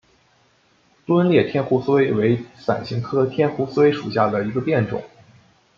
[1.05, 5.03] 钝裂天胡荽为伞形科天胡荽属下的一个变种。